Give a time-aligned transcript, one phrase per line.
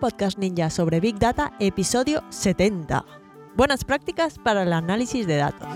[0.00, 3.04] podcast ninja sobre Big Data, episodio 70.
[3.54, 5.68] Buenas prácticas para el análisis de datos.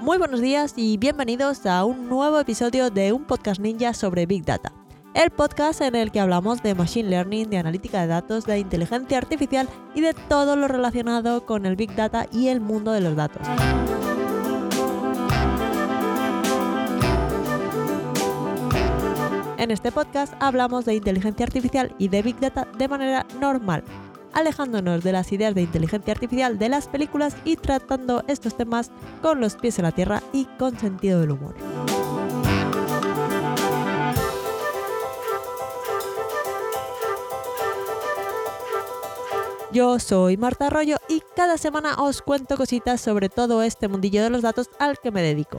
[0.00, 4.44] Muy buenos días y bienvenidos a un nuevo episodio de un podcast ninja sobre Big
[4.44, 4.72] Data.
[5.12, 9.18] El podcast en el que hablamos de Machine Learning, de analítica de datos, de inteligencia
[9.18, 13.16] artificial y de todo lo relacionado con el Big Data y el mundo de los
[13.16, 13.46] datos.
[19.66, 23.82] En este podcast hablamos de inteligencia artificial y de Big Data de manera normal,
[24.32, 29.40] alejándonos de las ideas de inteligencia artificial de las películas y tratando estos temas con
[29.40, 31.56] los pies en la tierra y con sentido del humor.
[39.72, 44.30] Yo soy Marta Arroyo y cada semana os cuento cositas sobre todo este mundillo de
[44.30, 45.58] los datos al que me dedico.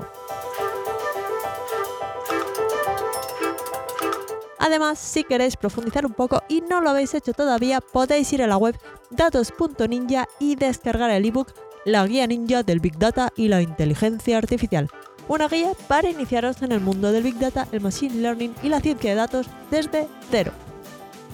[4.60, 8.48] Además, si queréis profundizar un poco y no lo habéis hecho todavía, podéis ir a
[8.48, 8.78] la web
[9.12, 11.54] datos.ninja y descargar el ebook
[11.86, 14.90] La guía ninja del Big Data y la inteligencia artificial.
[15.28, 18.80] Una guía para iniciaros en el mundo del Big Data, el Machine Learning y la
[18.80, 20.52] ciencia de datos desde cero.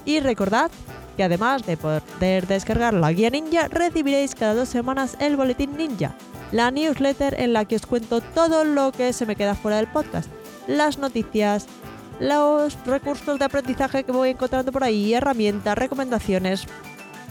[0.05, 0.71] Y recordad
[1.15, 6.15] que además de poder descargar la guía ninja, recibiréis cada dos semanas el boletín ninja,
[6.51, 9.87] la newsletter en la que os cuento todo lo que se me queda fuera del
[9.87, 10.29] podcast,
[10.67, 11.67] las noticias,
[12.19, 16.65] los recursos de aprendizaje que voy encontrando por ahí, herramientas, recomendaciones,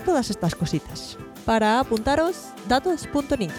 [0.04, 1.18] todas estas cositas.
[1.44, 3.56] Para apuntaros, datos.ninja.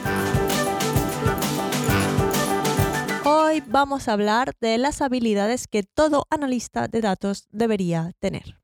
[3.25, 8.59] Hoy vamos a hablar de las habilidades que todo analista de datos debería tener.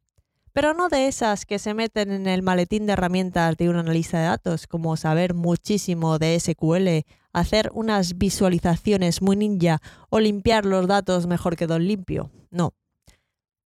[0.52, 4.20] Pero no de esas que se meten en el maletín de herramientas de un analista
[4.20, 10.88] de datos, como saber muchísimo de SQL, hacer unas visualizaciones muy ninja o limpiar los
[10.88, 12.32] datos mejor que Don Limpio.
[12.50, 12.74] No.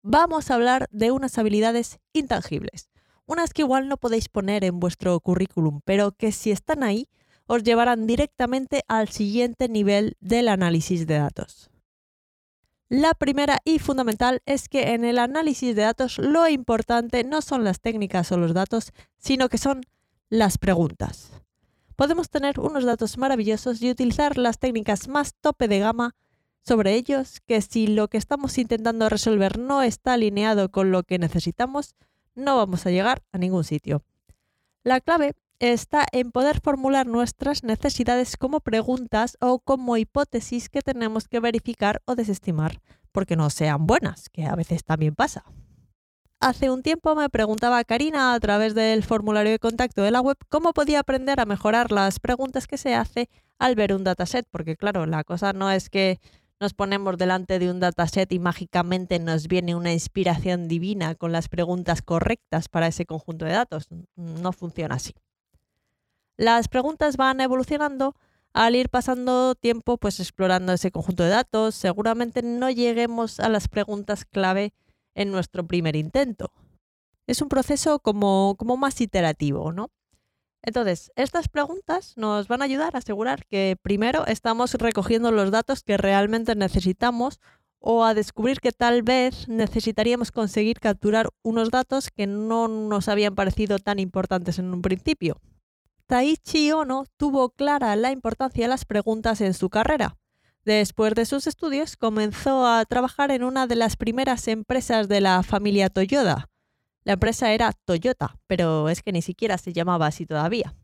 [0.02, 2.90] Vamos a hablar de unas habilidades intangibles,
[3.26, 7.08] unas que igual no podéis poner en vuestro currículum, pero que si están ahí
[7.46, 11.70] os llevarán directamente al siguiente nivel del análisis de datos.
[12.88, 17.64] La primera y fundamental es que en el análisis de datos lo importante no son
[17.64, 19.82] las técnicas o los datos, sino que son
[20.28, 21.41] las preguntas.
[21.96, 26.14] Podemos tener unos datos maravillosos y utilizar las técnicas más tope de gama
[26.64, 31.18] sobre ellos que si lo que estamos intentando resolver no está alineado con lo que
[31.18, 31.96] necesitamos,
[32.34, 34.02] no vamos a llegar a ningún sitio.
[34.84, 41.28] La clave está en poder formular nuestras necesidades como preguntas o como hipótesis que tenemos
[41.28, 42.80] que verificar o desestimar,
[43.12, 45.44] porque no sean buenas, que a veces también pasa.
[46.42, 50.36] Hace un tiempo me preguntaba Karina a través del formulario de contacto de la web
[50.48, 53.28] cómo podía aprender a mejorar las preguntas que se hace
[53.60, 56.18] al ver un dataset, porque claro, la cosa no es que
[56.58, 61.48] nos ponemos delante de un dataset y mágicamente nos viene una inspiración divina con las
[61.48, 63.86] preguntas correctas para ese conjunto de datos.
[64.16, 65.14] No funciona así.
[66.36, 68.16] Las preguntas van evolucionando
[68.52, 71.76] al ir pasando tiempo pues explorando ese conjunto de datos.
[71.76, 74.72] Seguramente no lleguemos a las preguntas clave
[75.14, 76.52] en nuestro primer intento.
[77.26, 79.90] Es un proceso como, más iterativo, ¿no?
[80.62, 85.82] Entonces, estas preguntas nos van a ayudar a asegurar que primero estamos recogiendo los datos
[85.82, 87.40] que realmente necesitamos
[87.80, 93.34] o a descubrir que tal vez necesitaríamos conseguir capturar unos datos que no nos habían
[93.34, 95.40] parecido tan importantes en un principio.
[96.06, 100.16] Taichi Ono tuvo clara la importancia de las preguntas en su carrera.
[100.64, 105.42] Después de sus estudios, comenzó a trabajar en una de las primeras empresas de la
[105.42, 106.48] familia Toyota,
[107.04, 110.76] la empresa era Toyota, pero es que ni siquiera se llamaba así todavía.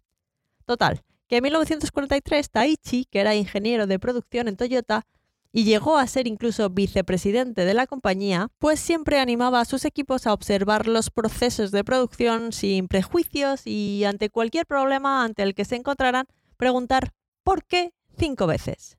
[0.64, 5.06] Total, que en 1943 Taichi, que era ingeniero de producción en Toyota,
[5.50, 10.26] y llegó a ser incluso vicepresidente de la compañía, pues siempre animaba a sus equipos
[10.26, 15.64] a observar los procesos de producción sin prejuicios y ante cualquier problema ante el que
[15.64, 16.26] se encontraran,
[16.56, 17.12] preguntar
[17.44, 17.92] ¿por qué?
[18.18, 18.97] cinco veces.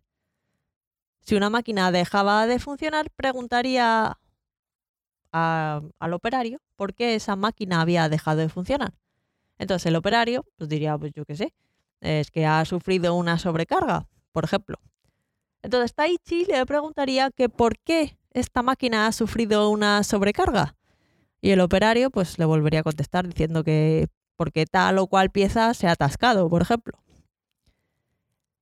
[1.30, 4.18] Si una máquina dejaba de funcionar, preguntaría
[5.32, 8.96] al operario por qué esa máquina había dejado de funcionar.
[9.60, 11.54] Entonces el operario pues diría, pues yo qué sé,
[12.02, 14.80] es que ha sufrido una sobrecarga, por ejemplo.
[15.62, 20.78] Entonces Taichi le preguntaría que por qué esta máquina ha sufrido una sobrecarga.
[21.42, 25.76] Y el operario pues le volvería a contestar diciendo que porque tal o cual pieza
[25.76, 26.98] se ha atascado, por ejemplo.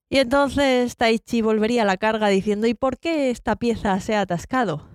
[0.09, 4.21] Y entonces Taichi volvería a la carga diciendo ¿y por qué esta pieza se ha
[4.21, 4.88] atascado?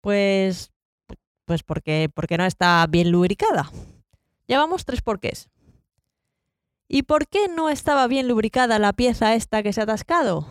[0.00, 0.70] Pues,
[1.44, 3.70] pues porque, porque no está bien lubricada.
[4.46, 5.48] Llevamos tres porqués.
[6.88, 10.46] ¿Y por qué no estaba bien lubricada la pieza esta que se ha atascado?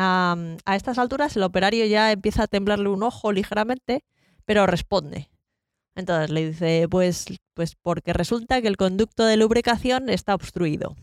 [0.00, 4.04] a estas alturas el operario ya empieza a temblarle un ojo ligeramente,
[4.44, 5.28] pero responde.
[5.96, 10.94] Entonces le dice, pues, pues porque resulta que el conducto de lubricación está obstruido.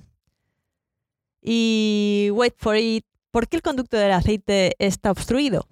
[1.48, 5.68] Y wait for it, ¿por qué el conducto del aceite está obstruido?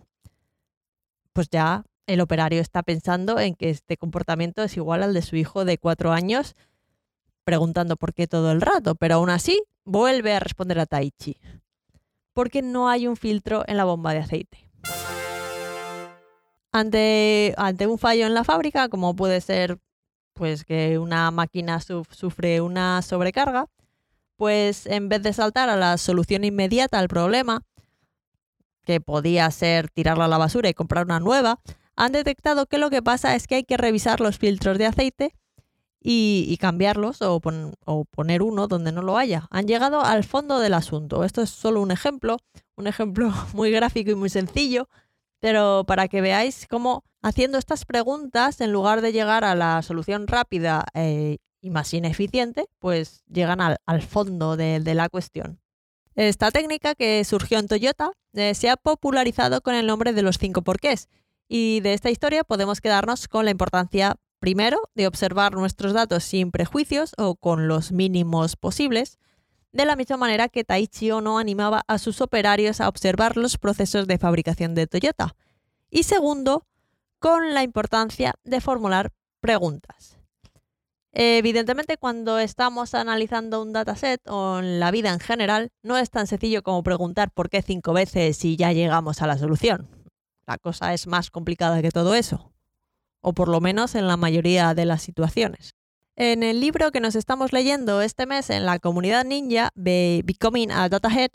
[1.34, 5.36] Pues ya el operario está pensando en que este comportamiento es igual al de su
[5.36, 6.56] hijo de cuatro años,
[7.44, 11.40] preguntando por qué todo el rato, pero aún así vuelve a responder a Taichi.
[12.34, 14.70] Porque no hay un filtro en la bomba de aceite.
[16.72, 19.80] Ante, ante un fallo en la fábrica, como puede ser
[20.34, 23.70] pues que una máquina sufre una sobrecarga,
[24.38, 27.64] pues en vez de saltar a la solución inmediata al problema,
[28.84, 31.60] que podía ser tirarla a la basura y comprar una nueva,
[31.96, 35.36] han detectado que lo que pasa es que hay que revisar los filtros de aceite
[36.02, 39.48] y, cambiarlos o, poner uno donde no lo haya.
[39.52, 41.24] Han llegado al fondo del asunto.
[41.24, 42.38] Esto es solo un ejemplo,
[42.76, 44.90] un ejemplo muy gráfico y muy sencillo,
[45.40, 50.28] pero para que veáis cómo haciendo estas preguntas, en lugar de llegar a la solución
[50.28, 55.62] rápida eh, y más ineficiente, pues llegan al, fondo de, la cuestión.
[56.14, 60.38] Esta técnica que surgió en Toyota eh, se ha popularizado con el nombre de los
[60.38, 61.08] cinco porqués.
[61.48, 66.52] Y de esta historia podemos quedarnos con la importancia, primero, de observar nuestros datos sin
[66.52, 69.18] prejuicios o con los mínimos posibles,
[69.72, 74.06] de la misma manera que Taichi Ono animaba a sus operarios a observar los procesos
[74.06, 75.36] de fabricación de Toyota.
[75.90, 76.68] Y segundo,
[77.20, 80.23] con la importancia de formular preguntas.
[81.16, 86.26] Evidentemente, cuando estamos analizando un dataset o en la vida en general, no es tan
[86.26, 89.88] sencillo como preguntar por qué cinco veces y ya llegamos a la solución.
[90.48, 92.52] La cosa es más complicada que todo eso,
[93.22, 95.76] o por lo menos en la mayoría de las situaciones.
[96.16, 100.90] En el libro que nos estamos leyendo este mes en la comunidad ninja, Becoming a
[100.90, 101.32] Datahead,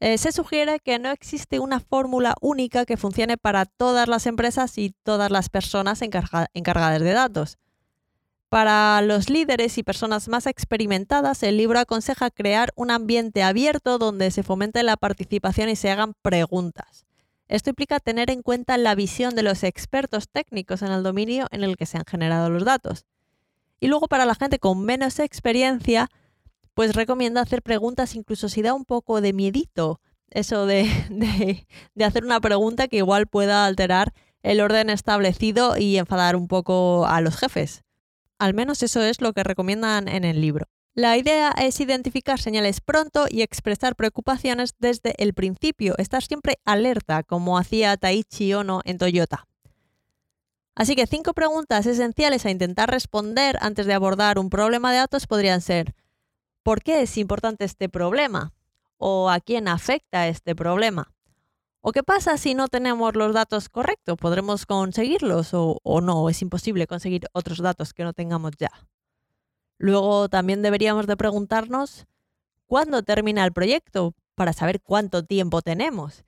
[0.00, 4.76] eh, se sugiere que no existe una fórmula única que funcione para todas las empresas
[4.78, 7.58] y todas las personas encargadas de datos.
[8.52, 14.30] Para los líderes y personas más experimentadas, el libro aconseja crear un ambiente abierto donde
[14.30, 17.06] se fomente la participación y se hagan preguntas.
[17.48, 21.64] Esto implica tener en cuenta la visión de los expertos técnicos en el dominio en
[21.64, 23.06] el que se han generado los datos.
[23.80, 26.10] Y luego para la gente con menos experiencia,
[26.74, 29.98] pues recomiendo hacer preguntas incluso si da un poco de miedito
[30.28, 30.86] eso de,
[31.94, 34.12] de, hacer una pregunta que igual pueda alterar
[34.42, 37.82] el orden establecido y enfadar un poco a los jefes.
[38.38, 40.66] Al menos eso es lo que recomiendan en el libro.
[40.94, 47.22] La idea es identificar señales pronto y expresar preocupaciones desde el principio, estar siempre alerta,
[47.22, 49.46] como hacía Taichi Ono en Toyota.
[50.74, 55.26] Así que cinco preguntas esenciales a intentar responder antes de abordar un problema de datos
[55.26, 55.94] podrían ser
[56.62, 58.52] ¿por qué es importante este problema?
[58.98, 61.12] ¿O a quién afecta este problema?
[61.82, 64.16] ¿O qué pasa si no tenemos los datos correctos?
[64.16, 66.30] ¿Podremos conseguirlos o, o no?
[66.30, 68.70] ¿Es imposible conseguir otros datos que no tengamos ya?
[69.76, 72.06] Luego también deberíamos de preguntarnos
[72.66, 76.24] cuándo termina el proyecto para saber cuánto tiempo tenemos.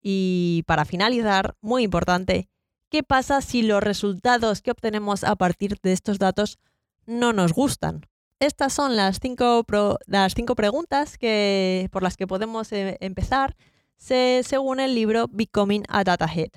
[0.00, 2.48] Y para finalizar, muy importante,
[2.94, 6.60] ¿Qué pasa si los resultados que obtenemos a partir de estos datos
[7.06, 8.06] no nos gustan?
[8.38, 9.66] Estas son las cinco,
[10.06, 13.56] las cinco preguntas que, por las que podemos eh, empezar
[14.04, 16.50] según el libro Becoming a Data Head.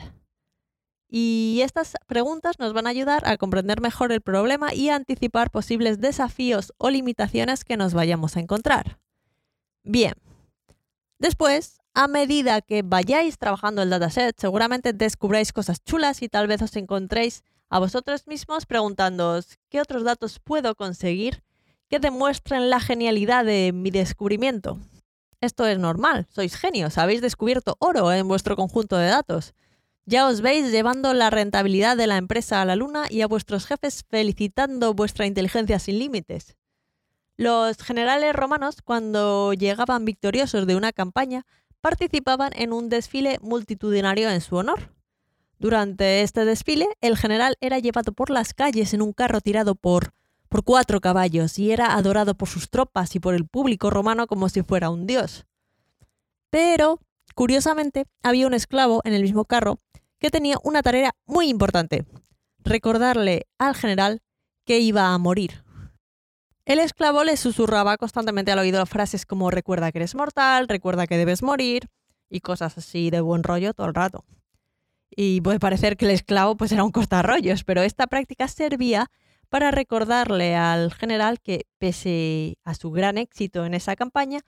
[1.10, 5.50] Y estas preguntas nos van a ayudar a comprender mejor el problema y a anticipar
[5.50, 9.00] posibles desafíos o limitaciones que nos vayamos a encontrar.
[9.84, 10.14] Bien,
[11.20, 16.62] después a medida que vayáis trabajando el dataset, seguramente descubráis cosas chulas y tal vez
[16.62, 21.44] os encontréis a vosotros mismos preguntándoos qué otros datos puedo conseguir
[21.90, 24.78] que demuestren la genialidad de mi descubrimiento.
[25.40, 29.54] Esto es normal, sois genios, habéis descubierto oro en vuestro conjunto de datos.
[30.06, 33.68] Ya os veis llevando la rentabilidad de la empresa a la luna y a vuestros
[33.68, 36.58] jefes felicitando vuestra inteligencia sin límites.
[37.36, 41.46] Los generales romanos, cuando llegaban victoriosos de una campaña,
[41.82, 44.96] participaban en un desfile multitudinario en su honor.
[45.60, 50.14] Durante este desfile, el general era llevado por las calles en un carro tirado por,
[50.48, 54.50] por cuatro caballos y era adorado por sus tropas y por el público romano como
[54.50, 55.46] si fuera un dios.
[56.50, 57.00] Pero,
[57.36, 59.80] curiosamente, había un esclavo en el mismo carro
[60.20, 62.06] que tenía una tarea muy importante,
[62.64, 64.22] recordarle al general
[64.66, 65.64] que iba a morir.
[66.66, 71.18] El esclavo le susurraba constantemente al oído frases como recuerda que eres mortal, recuerda que
[71.18, 71.88] debes morir
[72.30, 74.26] y cosas así de buen rollo todo el rato.
[75.10, 79.10] Y puede parecer que el esclavo pues era un cortarrollos, pero esta práctica servía
[79.50, 84.42] para recordarle al general que pese a su gran éxito en esa campaña,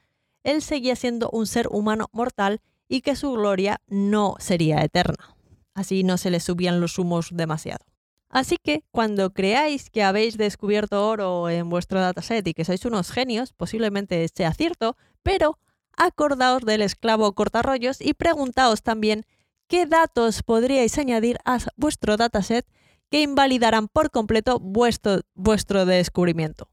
[0.43, 5.35] él seguía siendo un ser humano mortal y que su gloria no sería eterna.
[5.73, 7.85] Así no se les subían los humos demasiado.
[8.29, 13.11] Así que cuando creáis que habéis descubierto oro en vuestro dataset y que sois unos
[13.11, 15.57] genios, posiblemente sea cierto, pero
[15.97, 19.25] acordaos del esclavo cortarrollos y preguntaos también
[19.67, 22.67] qué datos podríais añadir a vuestro dataset
[23.09, 26.69] que invalidarán por completo vuestro, vuestro descubrimiento.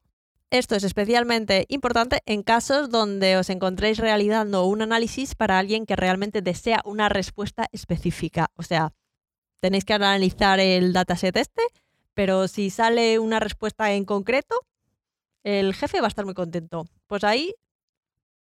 [0.50, 5.96] Esto es especialmente importante en casos donde os encontréis realizando un análisis para alguien que
[5.96, 8.52] realmente desea una respuesta específica.
[8.54, 8.92] O sea,
[9.60, 11.62] tenéis que analizar el dataset este,
[12.14, 14.54] pero si sale una respuesta en concreto,
[15.42, 16.86] el jefe va a estar muy contento.
[17.08, 17.54] Pues ahí,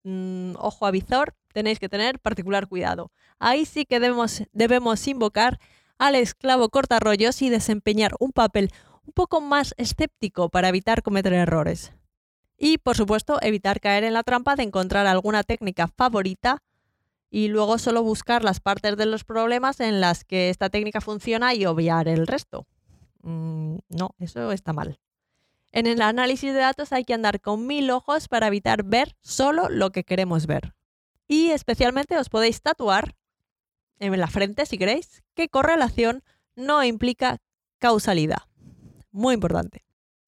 [0.03, 3.11] mm, ojo avisor, tenéis que tener particular cuidado.
[3.39, 5.59] Ahí sí que debemos, debemos invocar
[5.97, 8.71] al esclavo cortarrollos y desempeñar un papel
[9.05, 11.93] un poco más escéptico para evitar cometer errores.
[12.57, 16.63] Y, por supuesto, evitar caer en la trampa de encontrar alguna técnica favorita
[17.29, 21.53] y luego solo buscar las partes de los problemas en las que esta técnica funciona
[21.53, 22.65] y obviar el resto.
[23.23, 24.99] Mm, no, eso está mal.
[25.71, 29.67] En el análisis de datos hay que andar con mil ojos para evitar ver solo
[29.67, 30.73] lo que queremos ver.
[31.27, 33.15] Y especialmente os podéis tatuar
[33.99, 36.23] en la frente, si queréis, que correlación
[36.55, 37.37] no implica
[37.79, 38.43] causalidad.
[39.11, 39.85] Muy importante.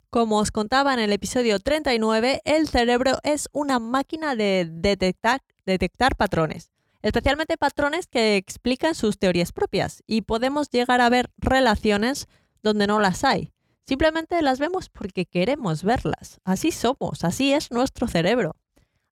[0.09, 6.15] Como os contaba en el episodio 39, el cerebro es una máquina de detectar, detectar
[6.15, 6.71] patrones,
[7.01, 12.27] especialmente patrones que explican sus teorías propias, y podemos llegar a ver relaciones
[12.63, 13.51] donde no las hay.
[13.85, 16.39] Simplemente las vemos porque queremos verlas.
[16.43, 18.55] Así somos, así es nuestro cerebro.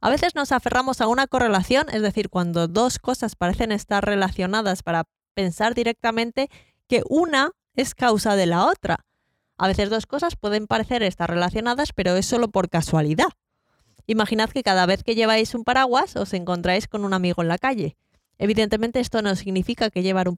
[0.01, 4.83] A veces nos aferramos a una correlación, es decir, cuando dos cosas parecen estar relacionadas
[4.83, 6.49] para pensar directamente
[6.87, 9.05] que una es causa de la otra.
[9.57, 13.29] A veces dos cosas pueden parecer estar relacionadas, pero es solo por casualidad.
[14.07, 17.57] Imaginad que cada vez que lleváis un paraguas os encontráis con un amigo en la
[17.57, 17.97] calle.
[18.37, 20.35] Evidentemente esto no significa que llevar un,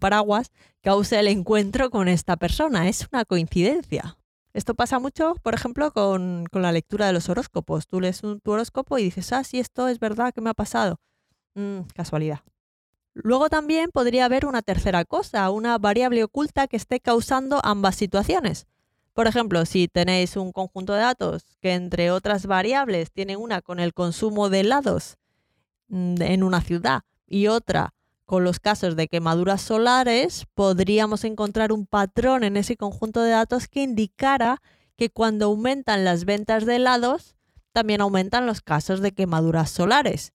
[0.00, 0.50] paraguas
[0.80, 4.16] cause el encuentro con esta persona, es una coincidencia.
[4.54, 7.86] Esto pasa mucho, por ejemplo, con, la lectura de los horóscopos.
[7.86, 11.00] Tú lees tu horóscopo y dices, ah, sí, esto es verdad, ¿qué me ha pasado?
[11.54, 12.40] Mm, casualidad.
[13.14, 18.66] Luego también podría haber una tercera cosa, una variable oculta que esté causando ambas situaciones.
[19.14, 23.80] Por ejemplo, si tenéis un conjunto de datos que entre otras variables tienen una con
[23.80, 25.16] el consumo de helados
[25.88, 27.92] mm, en una ciudad y otra
[28.24, 33.68] con los casos de quemaduras solares, podríamos encontrar un patrón en ese conjunto de datos
[33.68, 34.62] que indicara
[34.96, 37.36] que cuando aumentan las ventas de helados,
[37.72, 40.32] también aumentan los casos de quemaduras solares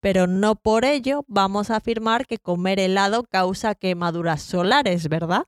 [0.00, 5.46] pero no por ello vamos a afirmar que comer helado causa quemaduras solares, ¿verdad?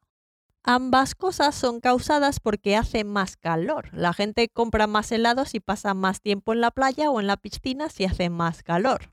[0.63, 3.89] Ambas cosas son causadas porque hace más calor.
[3.93, 7.39] La gente compra más helados y pasa más tiempo en la playa o en la
[7.39, 9.13] piscina si hace más calor.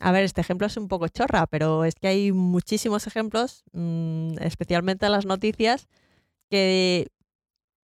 [0.00, 4.38] A ver, este ejemplo es un poco chorra, pero es que hay muchísimos ejemplos, mm,
[4.40, 5.88] especialmente en las noticias,
[6.50, 7.08] que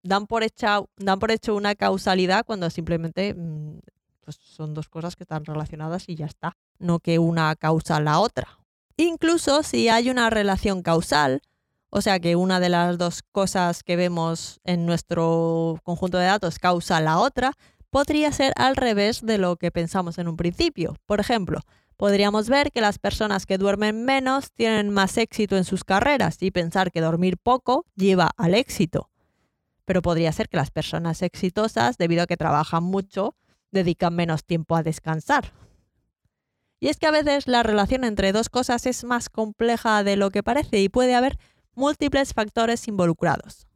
[0.03, 3.79] dan por, hecho, una causalidad cuando simplemente mm,
[4.21, 8.19] pues son dos cosas que están relacionadas y ya está no que una causa la
[8.19, 8.59] otra.
[8.97, 11.41] Incluso si hay una relación causal,
[11.89, 16.59] o sea que una de las dos cosas que vemos en nuestro conjunto de datos
[16.59, 17.53] causa la otra,
[17.89, 20.95] podría ser al revés de lo que pensamos en un principio.
[21.05, 21.61] Por ejemplo,
[21.99, 26.49] podríamos ver que las personas que duermen menos tienen más éxito en sus carreras y
[26.49, 29.09] pensar que dormir poco lleva al éxito.
[29.83, 33.35] Pero podría ser que las personas exitosas, debido a que trabajan mucho,
[33.71, 35.51] dedican menos tiempo a descansar.
[36.79, 40.31] Y es que a veces la relación entre dos cosas es más compleja de lo
[40.31, 41.37] que parece y puede haber
[41.75, 43.67] múltiples factores involucrados.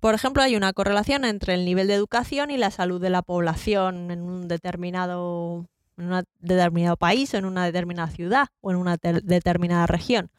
[0.00, 3.22] Por ejemplo, hay una correlación entre el nivel de educación y la salud de la
[3.22, 5.68] población en un determinado,
[6.40, 10.30] determinado país o en una determinada ciudad o en una determinada región.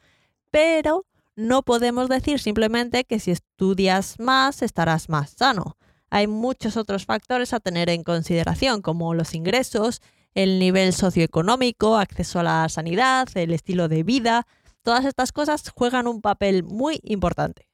[0.52, 1.06] Pero
[1.36, 5.78] no podemos decir simplemente que si estudias más estarás más sano.
[6.10, 10.02] Hay muchos otros factores a tener en consideración, como los ingresos,
[10.36, 14.46] el nivel socioeconómico, acceso a la sanidad, el estilo de vida,
[14.84, 17.68] todas estas cosas juegan un papel muy importante.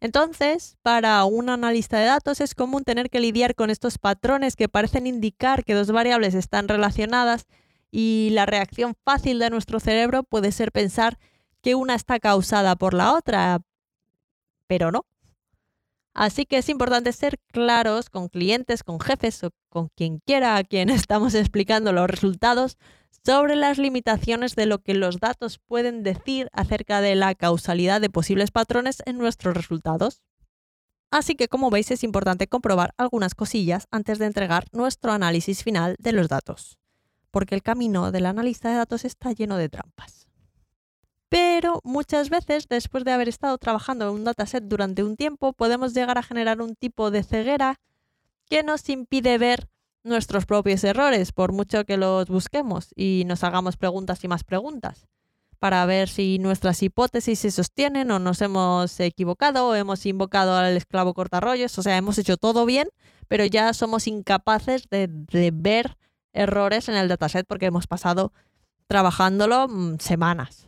[0.00, 4.68] Entonces, para un analista de datos es común tener que lidiar con estos patrones que
[4.68, 7.46] parecen indicar que dos variables están relacionadas
[7.90, 11.18] y la reacción fácil de nuestro cerebro puede ser pensar
[11.62, 13.60] que una está causada por la otra,
[14.68, 15.04] pero no.
[16.14, 20.64] Así que es importante ser claros con clientes, con jefes o con quien quiera a
[20.64, 22.76] quien estamos explicando los resultados
[23.24, 28.10] sobre las limitaciones de lo que los datos pueden decir acerca de la causalidad de
[28.10, 30.22] posibles patrones en nuestros resultados.
[31.10, 35.96] Así que como veis es importante comprobar algunas cosillas antes de entregar nuestro análisis final
[35.98, 36.78] de los datos.
[37.30, 40.26] porque el camino del analista de datos está lleno de trampas.
[41.28, 45.92] Pero muchas veces, después de haber estado trabajando en un dataset durante un tiempo, podemos
[45.92, 47.76] llegar a generar un tipo de ceguera
[48.48, 49.68] que nos impide ver
[50.08, 55.06] nuestros propios errores, por mucho que los busquemos y nos hagamos preguntas y más preguntas,
[55.58, 60.76] para ver si nuestras hipótesis se sostienen o nos hemos equivocado o hemos invocado al
[60.76, 62.88] esclavo cortarrollos, o sea, hemos hecho todo bien,
[63.28, 65.96] pero ya somos incapaces de, de ver
[66.32, 68.32] errores en el dataset porque hemos pasado
[68.86, 70.67] trabajándolo mm, semanas.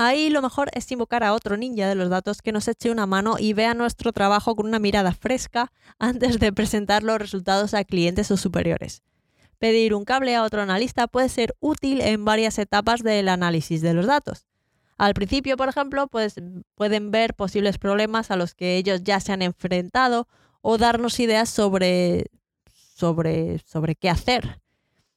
[0.00, 3.06] Ahí lo mejor es invocar a otro ninja de los datos que nos eche una
[3.06, 7.82] mano y vea nuestro trabajo con una mirada fresca antes de presentar los resultados a
[7.82, 9.02] clientes o superiores.
[9.58, 13.92] Pedir un cable a otro analista puede ser útil en varias etapas del análisis de
[13.92, 14.46] los datos.
[14.98, 16.36] Al principio, por ejemplo, pues,
[16.76, 20.28] pueden ver posibles problemas a los que ellos ya se han enfrentado
[20.60, 22.26] o darnos ideas sobre,
[22.94, 24.60] sobre, sobre qué hacer.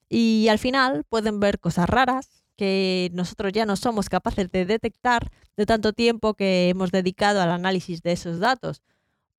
[0.10, 5.32] Y al final pueden ver cosas raras, que nosotros ya no somos capaces de detectar
[5.58, 8.84] de tanto tiempo que hemos dedicado al análisis de esos datos.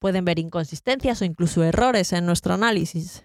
[0.00, 3.22] Pueden ver inconsistencias o incluso errores en nuestro análisis.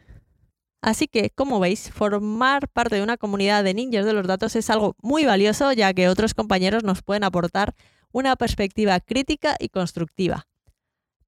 [0.83, 4.69] Así que, como veis, formar parte de una comunidad de ninjas de los datos es
[4.69, 7.73] algo muy valioso ya que otros compañeros nos pueden aportar
[8.11, 10.45] una perspectiva crítica y constructiva.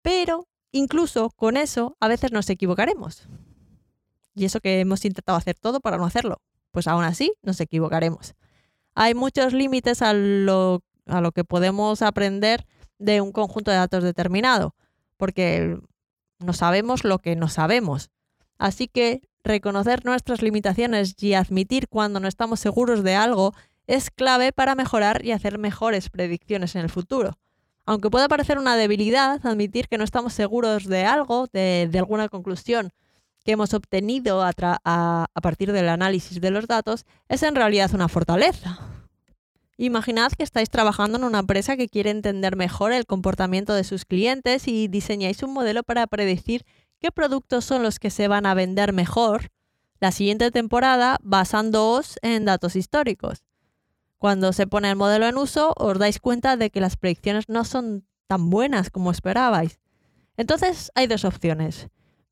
[0.04, 3.28] Pero, incluso con eso, a veces nos equivocaremos.
[4.36, 6.40] Y eso que hemos intentado hacer todo para no hacerlo.
[6.70, 8.36] Pues aún así nos equivocaremos
[8.96, 12.66] hay muchos límites a lo, a lo que podemos aprender
[12.98, 14.76] de un conjunto de datos determinado,
[15.18, 15.80] porque
[16.40, 18.10] no sabemos lo que no sabemos.
[18.58, 23.54] Así que reconocer nuestras limitaciones y admitir cuando no estamos seguros de algo
[23.88, 27.38] es clave para mejorar y hacer mejores predicciones en el futuro.
[27.86, 32.92] Aunque pueda parecer una debilidad, admitir que no estamos seguros de algo, de, alguna conclusión
[33.50, 38.08] que hemos obtenido a, a partir del análisis de los datos, es en realidad una
[38.08, 38.78] fortaleza.
[39.76, 44.06] Imaginad que estáis trabajando en una empresa que quiere entender mejor el comportamiento de sus
[44.06, 46.64] clientes y diseñáis un modelo para predecir
[47.00, 49.50] qué productos son los que se van a vender mejor
[50.00, 53.46] la siguiente temporada basándoos en datos históricos.
[54.20, 57.66] Cuando se pone el modelo en uso, os dais cuenta de que las predicciones no
[57.66, 59.80] son tan buenas como esperabais.
[60.38, 61.90] Entonces hay dos opciones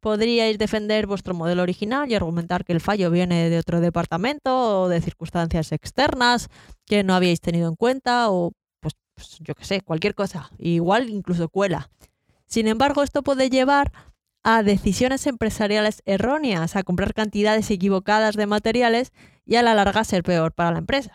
[0.08, 4.88] podríais defender vuestro modelo original y argumentar que el fallo viene de otro departamento o
[4.88, 6.48] de circunstancias externas
[6.86, 11.10] que no habíais tenido en cuenta o pues, pues yo qué sé, cualquier cosa, igual
[11.10, 11.90] incluso cuela.
[12.46, 13.92] Sin embargo, esto puede llevar
[14.44, 19.12] a decisiones empresariales erróneas, a comprar cantidades equivocadas de materiales
[19.46, 21.12] y a la larga ser peor para la empresa.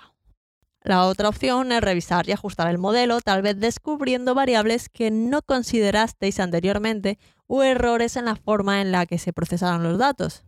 [0.83, 5.41] La otra opción es revisar y ajustar el modelo, tal vez descubriendo variables que no
[5.41, 7.19] considerasteis anteriormente
[7.55, 10.43] o errores en la forma en la que se procesaron los datos.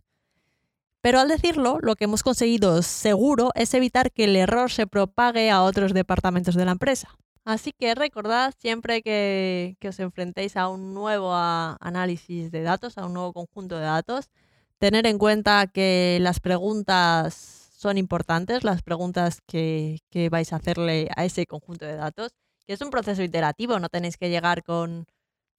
[1.01, 5.51] Pero al decirlo, lo que hemos conseguido seguro es evitar que el error se propague
[5.51, 7.15] a otros departamentos de la empresa.
[7.43, 13.13] Así que recordad siempre que, os enfrentéis a un nuevo análisis de datos, a un
[13.13, 14.31] nuevo conjunto de datos,
[14.79, 19.99] tener en cuenta que las preguntas son importantes las preguntas que,
[20.31, 22.31] vais a hacerle a ese conjunto de datos,
[22.65, 25.05] que es un proceso iterativo, no tenéis que llegar con,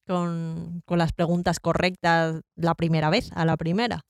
[0.07, 4.03] con, las preguntas correctas la primera vez, a la primera.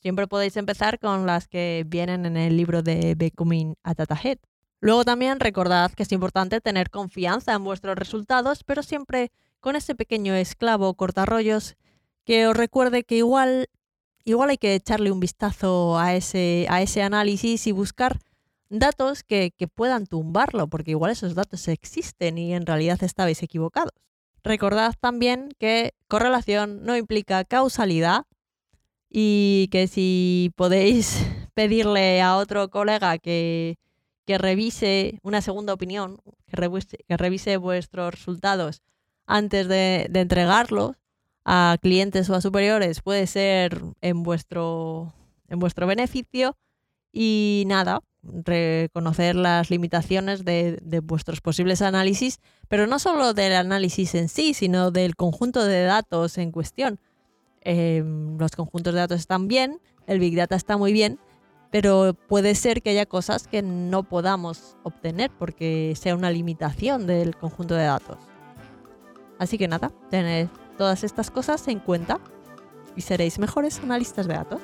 [0.00, 4.38] Siempre podéis empezar con las que vienen en el libro de Becoming a Data Head.
[4.80, 9.30] Luego también recordad que es importante tener confianza en vuestros resultados, pero siempre
[9.60, 11.76] con ese pequeño esclavo cortarrollos
[12.24, 13.68] que os recuerde que igual
[14.24, 18.18] igual hay que echarle un vistazo a ese, a ese análisis y buscar
[18.70, 23.92] datos que, que puedan tumbarlo, porque igual esos datos existen y en realidad estabais equivocados.
[24.44, 28.26] Recordad también que correlación no implica causalidad
[29.08, 33.78] y que si podéis pedirle a otro colega que,
[34.26, 38.82] que revise una segunda opinión, que revise, vuestros resultados
[39.26, 40.96] antes de, de entregarlos,
[41.44, 45.12] a clientes o a superiores puede ser en vuestro,
[45.48, 46.56] en vuestro beneficio
[47.14, 54.28] y nada, reconocer las limitaciones de, vuestros posibles análisis, pero no solo del análisis en
[54.28, 56.98] sí, sino del conjunto de datos en cuestión.
[57.60, 61.20] Em, los conjuntos de datos están bien, el Big Data está muy bien,
[61.70, 67.36] pero puede ser que haya cosas que no podamos obtener porque sea una limitación del
[67.36, 68.18] conjunto de datos.
[69.38, 72.20] Así que nada, tened todas estas cosas en cuenta
[72.96, 74.60] y seréis mejores analistas de datos.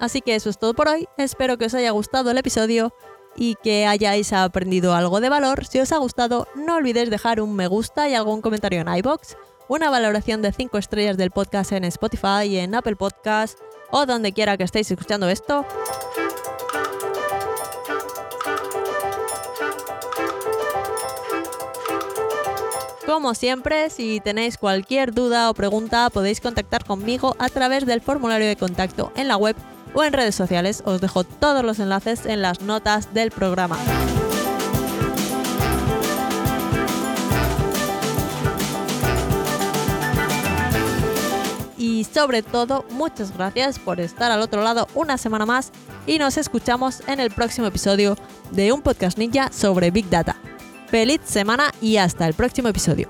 [0.00, 2.94] Así que eso es todo por hoy, espero que os haya gustado el episodio
[3.36, 5.66] y que hayáis aprendido algo de valor.
[5.66, 9.36] Si os ha gustado, no olvidéis dejar un me gusta y algún comentario en iBox,
[9.68, 13.58] una valoración de 5 estrellas del podcast en Spotify, y en Apple Podcast
[13.90, 15.66] o donde quiera que estéis escuchando esto.
[23.06, 28.46] Como siempre, si tenéis cualquier duda o pregunta, podéis contactar conmigo a través del formulario
[28.46, 29.56] de contacto en la web
[29.94, 30.82] o en redes sociales.
[30.84, 33.76] Os dejo todos los enlaces en las notas del programa.
[41.80, 45.72] y sobre todo muchas gracias por estar al otro lado una semana más
[46.06, 48.16] y nos escuchamos en el próximo episodio
[48.50, 50.36] de un podcast ninja sobre Big Data.
[50.88, 53.08] Feliz semana y hasta el próximo episodio.